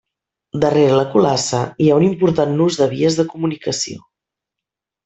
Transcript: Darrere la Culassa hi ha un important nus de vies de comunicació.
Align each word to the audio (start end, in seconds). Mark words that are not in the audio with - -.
Darrere 0.63 0.95
la 0.99 1.03
Culassa 1.11 1.59
hi 1.85 1.91
ha 1.91 1.99
un 2.01 2.07
important 2.09 2.57
nus 2.63 2.79
de 2.81 2.91
vies 2.97 3.21
de 3.21 3.31
comunicació. 3.37 4.05